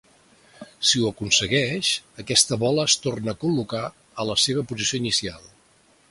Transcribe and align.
Si 0.91 1.01
ho 1.01 1.09
aconsegueix, 1.09 1.89
aquesta 2.23 2.57
bola 2.63 2.85
es 2.91 2.95
torna 3.03 3.35
a 3.35 3.39
col·locar 3.43 3.83
a 4.23 4.25
la 4.31 4.37
seva 4.45 4.63
posició 4.73 5.03
inicial. 5.03 5.45